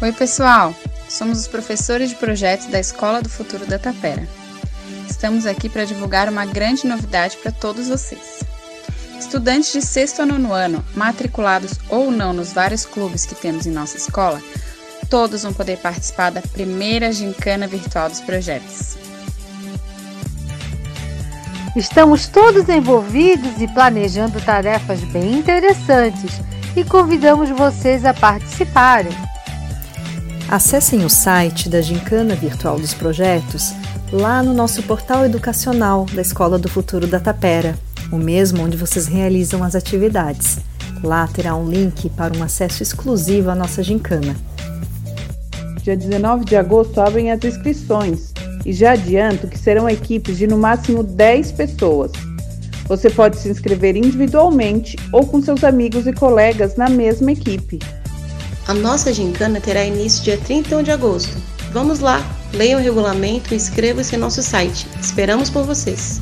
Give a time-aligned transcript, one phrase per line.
[0.00, 0.72] Oi, pessoal!
[1.08, 4.28] Somos os professores de projetos da Escola do Futuro da Tapera.
[5.10, 8.44] Estamos aqui para divulgar uma grande novidade para todos vocês.
[9.18, 13.72] Estudantes de sexto a nono ano, matriculados ou não nos vários clubes que temos em
[13.72, 14.40] nossa escola,
[15.10, 18.96] todos vão poder participar da primeira gincana virtual dos projetos.
[21.74, 26.40] Estamos todos envolvidos e planejando tarefas bem interessantes
[26.76, 29.12] e convidamos vocês a participarem.
[30.50, 33.74] Acessem o site da Gincana Virtual dos Projetos
[34.10, 37.78] lá no nosso portal educacional da Escola do Futuro da Tapera,
[38.10, 40.56] o mesmo onde vocês realizam as atividades.
[41.04, 44.34] Lá terá um link para um acesso exclusivo à nossa gincana.
[45.82, 48.32] Dia 19 de agosto abrem as inscrições
[48.64, 52.10] e já adianto que serão equipes de no máximo 10 pessoas.
[52.86, 57.78] Você pode se inscrever individualmente ou com seus amigos e colegas na mesma equipe.
[58.68, 61.34] A nossa gincana terá início dia 31 de agosto.
[61.72, 64.86] Vamos lá, leia o regulamento e inscreva-se em nosso site.
[65.00, 66.20] Esperamos por vocês!